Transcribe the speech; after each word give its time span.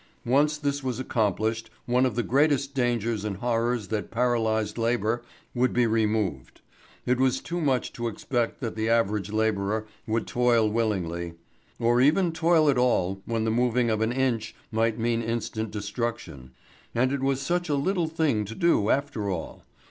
Once 0.25 0.57
this 0.57 0.83
was 0.83 0.99
accomplished, 0.99 1.69
one 1.85 2.07
of 2.07 2.15
the 2.15 2.23
greatest 2.23 2.73
dangers 2.73 3.23
and 3.23 3.37
horrors 3.37 3.89
that 3.89 4.09
paralysed 4.09 4.75
labour 4.79 5.21
would 5.53 5.73
be 5.73 5.85
removed. 5.85 6.61
It 7.05 7.19
was 7.19 7.39
too 7.39 7.61
much 7.61 7.93
to 7.93 8.07
expect 8.07 8.61
that 8.61 8.75
the 8.75 8.89
average 8.89 9.31
labourer 9.31 9.85
would 10.07 10.25
toil 10.25 10.67
willingly, 10.67 11.35
or 11.77 12.01
even 12.01 12.31
toil 12.31 12.67
at 12.67 12.79
all 12.79 13.21
when 13.27 13.43
the 13.43 13.51
moving 13.51 13.91
of 13.91 14.01
an 14.01 14.11
inch 14.11 14.55
might 14.71 14.97
mean 14.97 15.21
instant 15.21 15.69
destruction. 15.69 16.49
And 16.95 17.13
it 17.13 17.21
was 17.21 17.39
such 17.39 17.69
a 17.69 17.75
little 17.75 18.07
thing 18.07 18.43
to 18.45 18.55
do 18.55 18.89
after 18.89 19.29
all. 19.29 19.65